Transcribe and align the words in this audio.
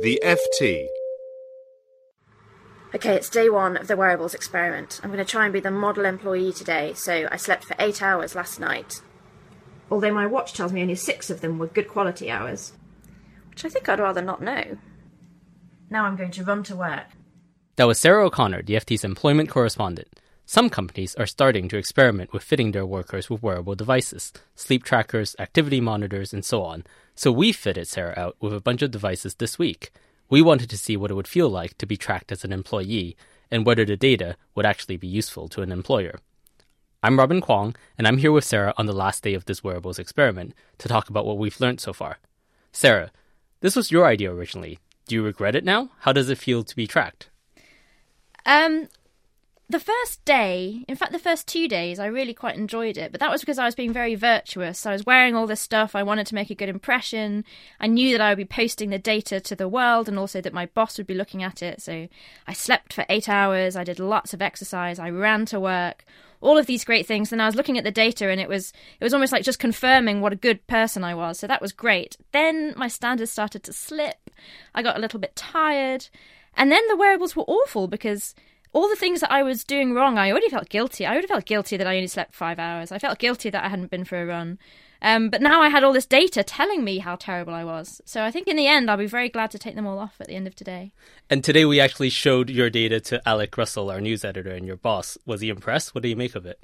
The 0.00 0.20
FT. 0.24 0.86
Okay, 2.94 3.14
it's 3.16 3.28
day 3.28 3.50
one 3.50 3.76
of 3.76 3.88
the 3.88 3.96
wearables 3.96 4.32
experiment. 4.32 5.00
I'm 5.02 5.10
going 5.10 5.24
to 5.24 5.28
try 5.28 5.42
and 5.42 5.52
be 5.52 5.58
the 5.58 5.72
model 5.72 6.04
employee 6.04 6.52
today, 6.52 6.94
so 6.94 7.26
I 7.32 7.36
slept 7.36 7.64
for 7.64 7.74
eight 7.80 8.00
hours 8.00 8.36
last 8.36 8.60
night. 8.60 9.02
Although 9.90 10.14
my 10.14 10.24
watch 10.24 10.52
tells 10.52 10.72
me 10.72 10.82
only 10.82 10.94
six 10.94 11.30
of 11.30 11.40
them 11.40 11.58
were 11.58 11.66
good 11.66 11.88
quality 11.88 12.30
hours, 12.30 12.74
which 13.50 13.64
I 13.64 13.68
think 13.70 13.88
I'd 13.88 13.98
rather 13.98 14.22
not 14.22 14.40
know. 14.40 14.78
Now 15.90 16.04
I'm 16.04 16.14
going 16.14 16.30
to 16.30 16.44
run 16.44 16.62
to 16.64 16.76
work. 16.76 17.06
That 17.74 17.88
was 17.88 17.98
Sarah 17.98 18.24
O'Connor, 18.24 18.62
the 18.62 18.74
FT's 18.74 19.02
employment 19.02 19.48
correspondent. 19.48 20.20
Some 20.50 20.70
companies 20.70 21.14
are 21.16 21.26
starting 21.26 21.68
to 21.68 21.76
experiment 21.76 22.32
with 22.32 22.42
fitting 22.42 22.72
their 22.72 22.86
workers 22.86 23.28
with 23.28 23.42
wearable 23.42 23.74
devices, 23.74 24.32
sleep 24.54 24.82
trackers, 24.82 25.36
activity 25.38 25.78
monitors, 25.78 26.32
and 26.32 26.42
so 26.42 26.62
on. 26.62 26.84
So 27.14 27.30
we 27.30 27.52
fitted 27.52 27.86
Sarah 27.86 28.14
out 28.16 28.36
with 28.40 28.54
a 28.54 28.60
bunch 28.62 28.80
of 28.80 28.90
devices 28.90 29.34
this 29.34 29.58
week. 29.58 29.90
We 30.30 30.40
wanted 30.40 30.70
to 30.70 30.78
see 30.78 30.96
what 30.96 31.10
it 31.10 31.14
would 31.16 31.28
feel 31.28 31.50
like 31.50 31.76
to 31.76 31.84
be 31.84 31.98
tracked 31.98 32.32
as 32.32 32.44
an 32.44 32.52
employee 32.54 33.14
and 33.50 33.66
whether 33.66 33.84
the 33.84 33.94
data 33.94 34.36
would 34.54 34.64
actually 34.64 34.96
be 34.96 35.06
useful 35.06 35.50
to 35.50 35.60
an 35.60 35.70
employer. 35.70 36.18
I'm 37.02 37.18
Robin 37.18 37.42
Kwong, 37.42 37.76
and 37.98 38.08
I'm 38.08 38.16
here 38.16 38.32
with 38.32 38.44
Sarah 38.44 38.72
on 38.78 38.86
the 38.86 38.94
last 38.94 39.22
day 39.22 39.34
of 39.34 39.44
this 39.44 39.62
wearables 39.62 39.98
experiment 39.98 40.54
to 40.78 40.88
talk 40.88 41.10
about 41.10 41.26
what 41.26 41.36
we've 41.36 41.60
learned 41.60 41.80
so 41.80 41.92
far. 41.92 42.20
Sarah, 42.72 43.12
this 43.60 43.76
was 43.76 43.90
your 43.90 44.06
idea 44.06 44.32
originally. 44.32 44.78
Do 45.08 45.14
you 45.14 45.22
regret 45.22 45.54
it 45.54 45.64
now? 45.64 45.90
How 45.98 46.14
does 46.14 46.30
it 46.30 46.38
feel 46.38 46.64
to 46.64 46.74
be 46.74 46.86
tracked? 46.86 47.28
Um, 48.46 48.88
the 49.70 49.78
first 49.78 50.24
day, 50.24 50.82
in 50.88 50.96
fact, 50.96 51.12
the 51.12 51.18
first 51.18 51.46
two 51.46 51.68
days, 51.68 51.98
I 51.98 52.06
really 52.06 52.32
quite 52.32 52.56
enjoyed 52.56 52.96
it. 52.96 53.12
But 53.12 53.20
that 53.20 53.30
was 53.30 53.42
because 53.42 53.58
I 53.58 53.66
was 53.66 53.74
being 53.74 53.92
very 53.92 54.14
virtuous. 54.14 54.86
I 54.86 54.92
was 54.92 55.04
wearing 55.04 55.36
all 55.36 55.46
this 55.46 55.60
stuff. 55.60 55.94
I 55.94 56.02
wanted 56.02 56.26
to 56.28 56.34
make 56.34 56.48
a 56.48 56.54
good 56.54 56.70
impression. 56.70 57.44
I 57.78 57.86
knew 57.86 58.16
that 58.16 58.24
I 58.24 58.30
would 58.30 58.38
be 58.38 58.46
posting 58.46 58.88
the 58.88 58.98
data 58.98 59.40
to 59.40 59.54
the 59.54 59.68
world 59.68 60.08
and 60.08 60.18
also 60.18 60.40
that 60.40 60.54
my 60.54 60.66
boss 60.66 60.96
would 60.96 61.06
be 61.06 61.14
looking 61.14 61.42
at 61.42 61.62
it. 61.62 61.82
So 61.82 62.08
I 62.46 62.52
slept 62.54 62.94
for 62.94 63.04
eight 63.10 63.28
hours. 63.28 63.76
I 63.76 63.84
did 63.84 64.00
lots 64.00 64.32
of 64.32 64.40
exercise. 64.40 64.98
I 64.98 65.10
ran 65.10 65.44
to 65.46 65.60
work. 65.60 66.06
All 66.40 66.56
of 66.56 66.66
these 66.66 66.84
great 66.84 67.06
things. 67.06 67.30
And 67.30 67.42
I 67.42 67.46
was 67.46 67.56
looking 67.56 67.76
at 67.76 67.84
the 67.84 67.90
data 67.90 68.30
and 68.30 68.40
it 68.40 68.48
was, 68.48 68.72
it 69.00 69.04
was 69.04 69.12
almost 69.12 69.32
like 69.32 69.42
just 69.42 69.58
confirming 69.58 70.22
what 70.22 70.32
a 70.32 70.36
good 70.36 70.66
person 70.66 71.04
I 71.04 71.14
was. 71.14 71.38
So 71.38 71.46
that 71.46 71.60
was 71.60 71.72
great. 71.72 72.16
Then 72.32 72.72
my 72.76 72.88
standards 72.88 73.32
started 73.32 73.64
to 73.64 73.74
slip. 73.74 74.30
I 74.74 74.82
got 74.82 74.96
a 74.96 75.00
little 75.00 75.20
bit 75.20 75.36
tired. 75.36 76.08
And 76.56 76.72
then 76.72 76.86
the 76.88 76.96
wearables 76.96 77.36
were 77.36 77.44
awful 77.44 77.86
because 77.86 78.34
all 78.78 78.88
the 78.88 78.94
things 78.94 79.20
that 79.20 79.32
I 79.32 79.42
was 79.42 79.64
doing 79.64 79.92
wrong, 79.92 80.18
I 80.18 80.30
already 80.30 80.48
felt 80.48 80.68
guilty. 80.68 81.04
I 81.04 81.10
already 81.10 81.26
felt 81.26 81.46
guilty 81.46 81.76
that 81.76 81.86
I 81.88 81.96
only 81.96 82.06
slept 82.06 82.32
five 82.32 82.60
hours. 82.60 82.92
I 82.92 83.00
felt 83.00 83.18
guilty 83.18 83.50
that 83.50 83.64
I 83.64 83.68
hadn't 83.68 83.90
been 83.90 84.04
for 84.04 84.22
a 84.22 84.24
run. 84.24 84.56
Um, 85.02 85.30
but 85.30 85.42
now 85.42 85.60
I 85.60 85.68
had 85.68 85.82
all 85.82 85.92
this 85.92 86.06
data 86.06 86.44
telling 86.44 86.84
me 86.84 86.98
how 86.98 87.16
terrible 87.16 87.54
I 87.54 87.64
was. 87.64 88.00
So 88.04 88.22
I 88.22 88.30
think 88.30 88.46
in 88.46 88.56
the 88.56 88.68
end, 88.68 88.88
I'll 88.88 88.96
be 88.96 89.06
very 89.06 89.28
glad 89.28 89.50
to 89.50 89.58
take 89.58 89.74
them 89.74 89.86
all 89.86 89.98
off 89.98 90.20
at 90.20 90.28
the 90.28 90.34
end 90.34 90.46
of 90.46 90.54
today. 90.54 90.92
And 91.28 91.42
today 91.42 91.64
we 91.64 91.80
actually 91.80 92.10
showed 92.10 92.50
your 92.50 92.70
data 92.70 93.00
to 93.00 93.28
Alec 93.28 93.58
Russell, 93.58 93.90
our 93.90 94.00
news 94.00 94.24
editor 94.24 94.50
and 94.50 94.64
your 94.64 94.76
boss. 94.76 95.18
Was 95.26 95.40
he 95.40 95.48
impressed? 95.48 95.92
What 95.92 96.02
do 96.02 96.08
you 96.08 96.16
make 96.16 96.36
of 96.36 96.46
it? 96.46 96.62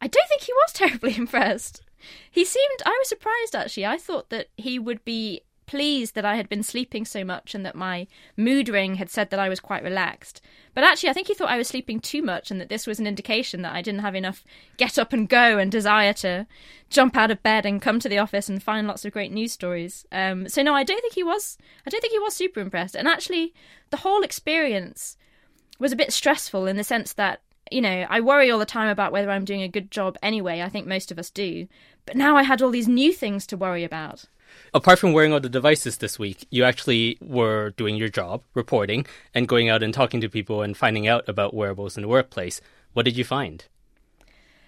I 0.00 0.06
don't 0.06 0.28
think 0.28 0.42
he 0.42 0.52
was 0.52 0.72
terribly 0.74 1.16
impressed. 1.16 1.82
He 2.30 2.44
seemed, 2.44 2.82
I 2.86 2.96
was 3.00 3.08
surprised 3.08 3.56
actually. 3.56 3.86
I 3.86 3.96
thought 3.96 4.30
that 4.30 4.46
he 4.56 4.78
would 4.78 5.04
be 5.04 5.42
pleased 5.70 6.16
that 6.16 6.24
I 6.24 6.34
had 6.34 6.48
been 6.48 6.64
sleeping 6.64 7.04
so 7.04 7.24
much 7.24 7.54
and 7.54 7.64
that 7.64 7.76
my 7.76 8.08
mood 8.36 8.68
ring 8.68 8.96
had 8.96 9.08
said 9.08 9.30
that 9.30 9.38
I 9.38 9.48
was 9.48 9.60
quite 9.60 9.84
relaxed. 9.84 10.40
But 10.74 10.82
actually, 10.82 11.10
I 11.10 11.12
think 11.12 11.28
he 11.28 11.34
thought 11.34 11.48
I 11.48 11.58
was 11.58 11.68
sleeping 11.68 12.00
too 12.00 12.22
much 12.22 12.50
and 12.50 12.60
that 12.60 12.68
this 12.68 12.88
was 12.88 12.98
an 12.98 13.06
indication 13.06 13.62
that 13.62 13.72
I 13.72 13.80
didn't 13.80 14.00
have 14.00 14.16
enough 14.16 14.42
get 14.78 14.98
up 14.98 15.12
and 15.12 15.28
go 15.28 15.58
and 15.58 15.70
desire 15.70 16.12
to 16.14 16.48
jump 16.88 17.16
out 17.16 17.30
of 17.30 17.44
bed 17.44 17.64
and 17.64 17.80
come 17.80 18.00
to 18.00 18.08
the 18.08 18.18
office 18.18 18.48
and 18.48 18.60
find 18.60 18.88
lots 18.88 19.04
of 19.04 19.12
great 19.12 19.30
news 19.30 19.52
stories. 19.52 20.04
Um, 20.10 20.48
so 20.48 20.60
no, 20.60 20.74
I 20.74 20.82
don't 20.82 21.00
think 21.02 21.14
he 21.14 21.22
was. 21.22 21.56
I 21.86 21.90
don't 21.90 22.00
think 22.00 22.14
he 22.14 22.18
was 22.18 22.34
super 22.34 22.58
impressed. 22.58 22.96
And 22.96 23.06
actually, 23.06 23.54
the 23.90 23.98
whole 23.98 24.22
experience 24.22 25.16
was 25.78 25.92
a 25.92 25.96
bit 25.96 26.12
stressful 26.12 26.66
in 26.66 26.78
the 26.78 26.84
sense 26.84 27.12
that 27.12 27.42
you 27.70 27.80
know, 27.80 28.06
I 28.10 28.20
worry 28.20 28.50
all 28.50 28.58
the 28.58 28.66
time 28.66 28.88
about 28.88 29.12
whether 29.12 29.30
I'm 29.30 29.44
doing 29.44 29.62
a 29.62 29.68
good 29.68 29.92
job 29.92 30.18
anyway. 30.20 30.62
I 30.62 30.68
think 30.68 30.88
most 30.88 31.12
of 31.12 31.20
us 31.20 31.30
do. 31.30 31.68
But 32.04 32.16
now 32.16 32.36
I 32.36 32.42
had 32.42 32.60
all 32.60 32.70
these 32.70 32.88
new 32.88 33.12
things 33.12 33.46
to 33.46 33.56
worry 33.56 33.84
about. 33.84 34.24
Apart 34.72 34.98
from 34.98 35.12
wearing 35.12 35.32
all 35.32 35.40
the 35.40 35.48
devices 35.48 35.98
this 35.98 36.18
week, 36.18 36.46
you 36.50 36.64
actually 36.64 37.18
were 37.20 37.70
doing 37.70 37.96
your 37.96 38.08
job, 38.08 38.42
reporting, 38.54 39.06
and 39.34 39.48
going 39.48 39.68
out 39.68 39.82
and 39.82 39.92
talking 39.92 40.20
to 40.20 40.28
people 40.28 40.62
and 40.62 40.76
finding 40.76 41.06
out 41.06 41.28
about 41.28 41.54
wearables 41.54 41.96
in 41.96 42.02
the 42.02 42.08
workplace. 42.08 42.60
What 42.92 43.04
did 43.04 43.16
you 43.16 43.24
find? 43.24 43.64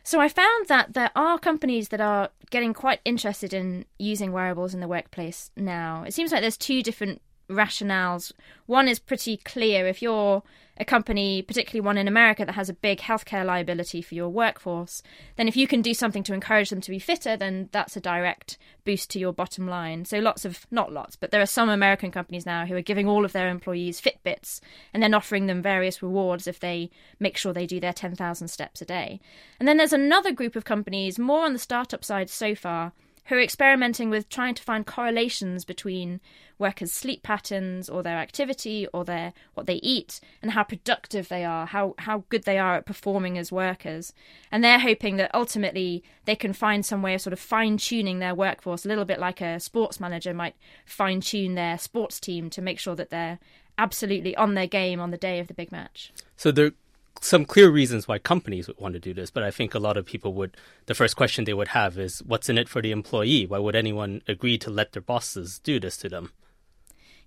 So 0.05 0.21
I 0.21 0.29
found 0.29 0.67
that 0.67 0.95
there 0.95 1.11
are 1.15 1.39
companies 1.39 1.89
that 1.91 2.01
are 2.01 2.31
getting 2.51 2.75
quite 2.75 3.01
interested 3.05 3.55
in 3.55 3.85
using 3.99 4.33
wearables 4.33 4.75
in 4.75 4.81
the 4.81 4.89
workplace 4.89 5.51
now. 5.57 6.03
It 6.05 6.13
seems 6.13 6.33
like 6.33 6.41
there's 6.41 6.57
two 6.57 6.83
different 6.83 7.23
rationales. 7.53 8.33
One 8.67 8.89
is 8.89 8.99
pretty 8.99 9.37
clear. 9.37 9.87
If 9.87 10.03
you're 10.03 10.43
a 10.79 10.85
company, 10.85 11.43
particularly 11.43 11.85
one 11.85 11.99
in 11.99 12.09
America 12.09 12.45
that 12.45 12.55
has 12.55 12.69
a 12.69 12.75
big 12.75 12.99
healthcare 12.99 13.45
liability 13.45 14.01
for 14.01 14.15
your 14.15 14.31
workforce, 14.31 15.03
then 15.37 15.47
if 15.47 15.57
you 15.57 15.67
can 15.67 15.83
do 15.83 15.93
something 15.93 16.23
to 16.23 16.33
encourage 16.33 16.71
them 16.71 16.81
to 16.81 16.91
be 16.91 16.99
fitter, 16.99 17.37
then 17.37 17.69
that's 17.73 17.97
a 17.97 18.01
direct 18.01 18.57
boost 18.85 19.11
to 19.11 19.19
your 19.19 19.33
bottom 19.33 19.67
line. 19.67 20.05
So 20.05 20.19
lots 20.19 20.45
of, 20.45 20.67
not 20.71 20.91
lots, 20.91 21.15
but 21.15 21.31
there 21.31 21.43
are 21.43 21.47
some 21.47 21.69
American 21.69 22.11
companies 22.11 22.47
now 22.47 22.65
who 22.65 22.75
are 22.75 22.83
giving 22.83 23.07
all 23.07 23.25
of 23.25 23.33
their 23.33 23.49
employees 23.49 24.01
Fitbits 24.01 24.61
and 24.95 25.03
then 25.03 25.15
offering 25.15 25.47
them 25.47 25.61
various 25.61 26.03
rewards 26.03 26.47
if 26.47 26.59
they 26.59 26.91
make 27.21 27.37
sure 27.37 27.53
they 27.53 27.67
do 27.67 27.79
their 27.79 27.93
10,000 27.93 28.49
steps 28.49 28.81
a 28.81 28.87
day. 28.87 29.21
And 29.61 29.69
then 29.69 29.77
there's 29.77 29.93
another 29.93 30.33
group 30.33 30.57
of 30.57 30.65
companies, 30.65 31.19
more 31.19 31.45
on 31.45 31.53
the 31.53 31.59
startup 31.59 32.05
side 32.05 32.31
so 32.31 32.55
far, 32.55 32.93
who 33.27 33.37
are 33.37 33.41
experimenting 33.41 34.11
with 34.11 34.29
trying 34.29 34.55
to 34.55 34.63
find 34.63 34.87
correlations 34.87 35.65
between 35.65 36.21
workers' 36.59 36.93
sleep 36.93 37.23
patterns 37.23 37.89
or 37.89 38.03
their 38.03 38.19
activity 38.19 38.87
or 38.93 39.05
their 39.05 39.33
what 39.55 39.67
they 39.67 39.77
eat 39.77 40.21
and 40.41 40.53
how 40.53 40.63
productive 40.63 41.29
they 41.29 41.45
are, 41.45 41.67
how 41.67 41.95
how 41.99 42.25
good 42.29 42.45
they 42.45 42.59
are 42.59 42.77
at 42.77 42.87
performing 42.87 43.39
as 43.39 43.53
workers. 43.53 44.13
And 44.51 44.63
they're 44.63 44.79
hoping 44.79 45.17
that 45.17 45.35
ultimately 45.35 46.03
they 46.25 46.37
can 46.37 46.53
find 46.53 46.85
some 46.85 47.03
way 47.03 47.15
of 47.15 47.21
sort 47.21 47.33
of 47.33 47.41
fine 47.41 47.77
tuning 47.77 48.19
their 48.19 48.35
workforce, 48.35 48.85
a 48.85 48.89
little 48.89 49.05
bit 49.05 49.21
like 49.21 49.41
a 49.41 49.61
sports 49.61 50.01
manager 50.01 50.35
might 50.35 50.57
fine 50.85 51.21
tune 51.21 51.55
their 51.55 51.79
sports 51.79 52.19
team 52.21 52.51
to 52.51 52.63
make 52.63 52.79
sure 52.79 52.95
that 52.95 53.11
they're 53.11 53.39
absolutely 53.79 54.37
on 54.37 54.55
their 54.55 54.67
game 54.67 55.01
on 55.01 55.11
the 55.11 55.17
day 55.17 55.39
of 55.39 55.49
the 55.49 55.55
big 55.55 55.73
match. 55.73 56.13
So 56.37 56.51
they're 56.53 56.73
some 57.21 57.45
clear 57.45 57.71
reasons 57.71 58.09
why 58.09 58.19
companies 58.19 58.67
would 58.67 58.81
want 58.81 58.95
to 58.95 59.01
do 59.01 59.15
this, 59.15 59.31
but 59.31 59.43
I 59.43 59.51
think 59.51 59.75
a 59.75 59.79
lot 59.79 59.97
of 59.97 60.07
people 60.07 60.35
would. 60.35 60.57
The 60.87 60.95
first 60.95 61.17
question 61.17 61.45
they 61.45 61.55
would 61.55 61.69
have 61.69 61.99
is, 61.99 62.23
"What's 62.23 62.49
in 62.49 62.59
it 62.59 62.69
for 62.69 62.83
the 62.83 62.91
employee? 62.91 63.47
Why 63.47 63.59
would 63.59 63.77
anyone 63.77 64.23
agree 64.27 64.59
to 64.59 64.71
let 64.71 64.93
their 64.93 65.03
bosses 65.03 65.59
do 65.59 65.79
this 65.79 65.97
to 65.99 66.09
them?" 66.09 66.33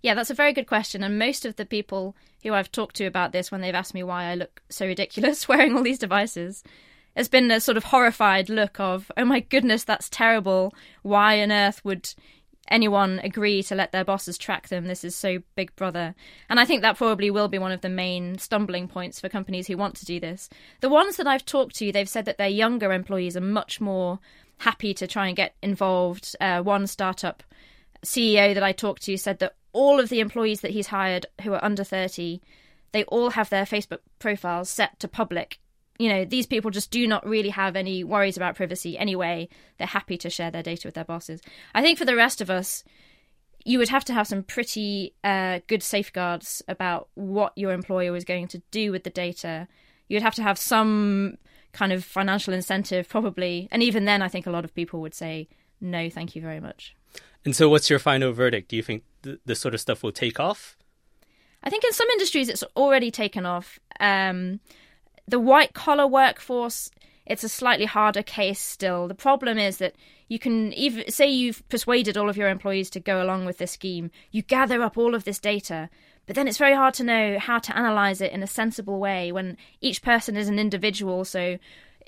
Yeah, 0.01 0.13
that's 0.13 0.29
a 0.29 0.35
very 0.35 0.53
good 0.53 0.67
question. 0.67 1.03
And 1.03 1.17
most 1.17 1.45
of 1.45 1.55
the 1.55 1.65
people 1.65 2.15
who 2.43 2.53
I've 2.53 2.71
talked 2.71 2.95
to 2.97 3.05
about 3.05 3.31
this, 3.31 3.51
when 3.51 3.61
they've 3.61 3.73
asked 3.73 3.93
me 3.93 4.03
why 4.03 4.25
I 4.25 4.35
look 4.35 4.61
so 4.69 4.85
ridiculous 4.85 5.47
wearing 5.47 5.75
all 5.75 5.83
these 5.83 5.99
devices, 5.99 6.63
it's 7.15 7.29
been 7.29 7.49
a 7.49 7.61
sort 7.61 7.77
of 7.77 7.85
horrified 7.85 8.49
look 8.49 8.79
of, 8.79 9.11
"Oh 9.15 9.25
my 9.25 9.39
goodness, 9.39 9.83
that's 9.83 10.09
terrible. 10.09 10.73
Why 11.01 11.41
on 11.41 11.51
earth 11.51 11.83
would 11.85 12.13
anyone 12.67 13.19
agree 13.23 13.61
to 13.63 13.75
let 13.75 13.91
their 13.91 14.03
bosses 14.03 14.37
track 14.37 14.69
them. 14.69 14.85
This 14.85 15.03
is 15.03 15.15
so 15.15 15.39
big 15.55 15.75
brother. 15.75 16.15
And 16.49 16.59
I 16.59 16.65
think 16.65 16.81
that 16.81 16.97
probably 16.97 17.29
will 17.29 17.47
be 17.47 17.59
one 17.59 17.71
of 17.71 17.81
the 17.81 17.89
main 17.89 18.37
stumbling 18.37 18.87
points 18.87 19.19
for 19.19 19.29
companies 19.29 19.67
who 19.67 19.77
want 19.77 19.95
to 19.97 20.05
do 20.05 20.19
this. 20.19 20.49
The 20.81 20.89
ones 20.89 21.17
that 21.17 21.27
I've 21.27 21.45
talked 21.45 21.75
to, 21.75 21.91
they've 21.91 22.09
said 22.09 22.25
that 22.25 22.37
their 22.37 22.47
younger 22.47 22.91
employees 22.91 23.37
are 23.37 23.41
much 23.41 23.79
more 23.79 24.19
happy 24.59 24.93
to 24.95 25.07
try 25.07 25.27
and 25.27 25.35
get 25.35 25.55
involved. 25.61 26.35
Uh, 26.39 26.61
one 26.61 26.87
startup 26.87 27.43
CEO 28.03 28.53
that 28.53 28.63
I 28.63 28.71
talked 28.71 29.03
to 29.03 29.17
said 29.17 29.39
that 29.39 29.55
all 29.73 29.99
of 29.99 30.09
the 30.09 30.19
employees 30.19 30.61
that 30.61 30.71
he's 30.71 30.87
hired 30.87 31.25
who 31.41 31.53
are 31.53 31.63
under 31.63 31.83
30, 31.83 32.41
they 32.93 33.03
all 33.05 33.31
have 33.31 33.49
their 33.49 33.65
Facebook 33.65 33.99
profiles 34.19 34.69
set 34.69 34.99
to 34.99 35.07
public 35.07 35.59
you 35.97 36.09
know, 36.09 36.25
these 36.25 36.45
people 36.45 36.71
just 36.71 36.91
do 36.91 37.07
not 37.07 37.25
really 37.25 37.49
have 37.49 37.75
any 37.75 38.03
worries 38.03 38.37
about 38.37 38.55
privacy 38.55 38.97
anyway. 38.97 39.47
They're 39.77 39.87
happy 39.87 40.17
to 40.17 40.29
share 40.29 40.51
their 40.51 40.63
data 40.63 40.87
with 40.87 40.95
their 40.95 41.05
bosses. 41.05 41.41
I 41.73 41.81
think 41.81 41.97
for 41.97 42.05
the 42.05 42.15
rest 42.15 42.41
of 42.41 42.49
us, 42.49 42.83
you 43.63 43.79
would 43.79 43.89
have 43.89 44.05
to 44.05 44.13
have 44.13 44.27
some 44.27 44.43
pretty 44.43 45.13
uh, 45.23 45.59
good 45.67 45.81
safeguards 45.81 46.61
about 46.67 47.09
what 47.15 47.53
your 47.55 47.71
employer 47.71 48.11
was 48.11 48.23
going 48.23 48.47
to 48.49 48.61
do 48.71 48.91
with 48.91 49.03
the 49.03 49.09
data. 49.09 49.67
You'd 50.07 50.21
have 50.21 50.35
to 50.35 50.43
have 50.43 50.57
some 50.57 51.37
kind 51.71 51.91
of 51.91 52.03
financial 52.03 52.53
incentive, 52.53 53.09
probably. 53.09 53.67
And 53.71 53.81
even 53.81 54.05
then, 54.05 54.21
I 54.21 54.27
think 54.27 54.45
a 54.45 54.51
lot 54.51 54.65
of 54.65 54.75
people 54.75 55.01
would 55.01 55.15
say, 55.15 55.47
no, 55.81 56.09
thank 56.09 56.35
you 56.35 56.41
very 56.41 56.59
much. 56.59 56.95
And 57.43 57.55
so, 57.55 57.69
what's 57.69 57.89
your 57.89 57.99
final 57.99 58.31
verdict? 58.31 58.69
Do 58.69 58.75
you 58.75 58.83
think 58.83 59.03
th- 59.23 59.39
this 59.45 59.59
sort 59.59 59.73
of 59.73 59.81
stuff 59.81 60.03
will 60.03 60.11
take 60.11 60.39
off? 60.39 60.77
I 61.63 61.69
think 61.69 61.83
in 61.83 61.93
some 61.93 62.09
industries 62.09 62.49
it's 62.49 62.63
already 62.75 63.11
taken 63.11 63.45
off. 63.45 63.79
Um, 63.99 64.59
the 65.27 65.39
white 65.39 65.73
collar 65.73 66.07
workforce, 66.07 66.91
it's 67.25 67.43
a 67.43 67.49
slightly 67.49 67.85
harder 67.85 68.21
case 68.21 68.59
still. 68.59 69.07
The 69.07 69.15
problem 69.15 69.57
is 69.57 69.77
that 69.77 69.95
you 70.27 70.39
can 70.39 70.73
even 70.73 71.09
say 71.11 71.27
you've 71.27 71.67
persuaded 71.69 72.17
all 72.17 72.29
of 72.29 72.37
your 72.37 72.49
employees 72.49 72.89
to 72.91 72.99
go 72.99 73.21
along 73.21 73.45
with 73.45 73.57
this 73.57 73.71
scheme, 73.71 74.11
you 74.31 74.41
gather 74.41 74.81
up 74.81 74.97
all 74.97 75.15
of 75.15 75.23
this 75.23 75.39
data, 75.39 75.89
but 76.25 76.35
then 76.35 76.47
it's 76.47 76.57
very 76.57 76.73
hard 76.73 76.93
to 76.95 77.03
know 77.03 77.37
how 77.39 77.59
to 77.59 77.77
analyze 77.77 78.21
it 78.21 78.31
in 78.31 78.41
a 78.41 78.47
sensible 78.47 78.99
way 78.99 79.31
when 79.31 79.57
each 79.81 80.01
person 80.01 80.35
is 80.35 80.47
an 80.47 80.57
individual. 80.57 81.23
So 81.25 81.59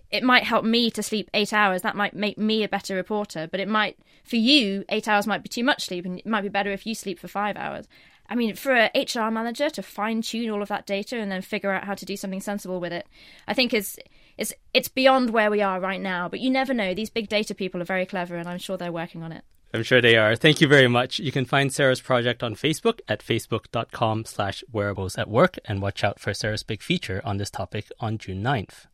it 0.09 0.23
might 0.23 0.43
help 0.43 0.65
me 0.65 0.89
to 0.91 1.03
sleep 1.03 1.29
eight 1.33 1.53
hours. 1.53 1.81
That 1.81 1.95
might 1.95 2.15
make 2.15 2.37
me 2.37 2.63
a 2.63 2.69
better 2.69 2.95
reporter, 2.95 3.47
but 3.51 3.59
it 3.59 3.67
might, 3.67 3.97
for 4.23 4.37
you, 4.37 4.85
eight 4.89 5.07
hours 5.07 5.27
might 5.27 5.43
be 5.43 5.49
too 5.49 5.63
much 5.63 5.85
sleep, 5.85 6.05
and 6.05 6.19
it 6.19 6.25
might 6.25 6.41
be 6.41 6.49
better 6.49 6.71
if 6.71 6.87
you 6.87 6.95
sleep 6.95 7.19
for 7.19 7.27
five 7.27 7.57
hours. 7.57 7.87
I 8.29 8.35
mean, 8.35 8.55
for 8.55 8.73
an 8.73 8.89
HR 8.95 9.31
manager 9.31 9.69
to 9.69 9.81
fine 9.81 10.21
tune 10.21 10.49
all 10.49 10.61
of 10.61 10.67
that 10.69 10.85
data 10.85 11.17
and 11.17 11.31
then 11.31 11.41
figure 11.41 11.71
out 11.71 11.85
how 11.85 11.93
to 11.93 12.05
do 12.05 12.17
something 12.17 12.41
sensible 12.41 12.79
with 12.79 12.91
it, 12.91 13.07
I 13.47 13.53
think 13.53 13.73
is 13.73 13.97
it's 14.37 14.53
it's 14.73 14.87
beyond 14.87 15.31
where 15.31 15.49
we 15.49 15.61
are 15.61 15.79
right 15.79 16.01
now. 16.01 16.27
But 16.29 16.39
you 16.39 16.49
never 16.49 16.73
know. 16.73 16.93
These 16.93 17.09
big 17.09 17.29
data 17.29 17.55
people 17.55 17.81
are 17.81 17.85
very 17.85 18.05
clever, 18.05 18.35
and 18.35 18.47
I'm 18.47 18.59
sure 18.59 18.77
they're 18.77 18.91
working 18.91 19.23
on 19.23 19.31
it. 19.31 19.43
I'm 19.73 19.83
sure 19.83 20.01
they 20.01 20.15
are. 20.15 20.35
Thank 20.35 20.61
you 20.61 20.67
very 20.67 20.87
much. 20.87 21.19
You 21.19 21.31
can 21.31 21.45
find 21.45 21.71
Sarah's 21.71 21.99
project 22.01 22.41
on 22.41 22.55
Facebook 22.55 22.99
at 23.07 23.23
facebook.com 23.23 24.25
slash 24.25 24.63
wearables 24.71 25.17
at 25.17 25.29
work 25.29 25.57
and 25.65 25.81
watch 25.81 26.03
out 26.03 26.19
for 26.19 26.33
Sarah's 26.33 26.63
big 26.63 26.81
feature 26.81 27.21
on 27.25 27.37
this 27.37 27.49
topic 27.49 27.91
on 27.99 28.17
June 28.17 28.41
9th. 28.41 28.87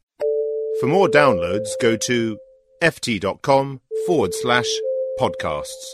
For 0.79 0.87
more 0.87 1.07
downloads, 1.07 1.69
go 1.79 1.95
to 1.95 2.37
ft.com 2.81 3.81
forward 4.07 4.33
slash 4.33 4.67
podcasts. 5.19 5.93